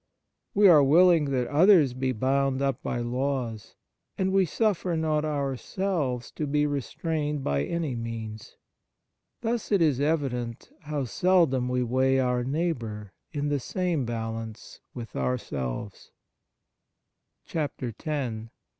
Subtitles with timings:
[0.55, 3.75] We are willing that others be bound up by laws,
[4.17, 8.55] and we suffer not ourselves to be restrained by any means.
[9.41, 15.15] Thus it is evident how seldom we weigh our neighbour in the same balance with
[15.15, 16.09] ourselves
[17.53, 18.45] "("Imitation," i.
[18.45, 18.51] 1 6).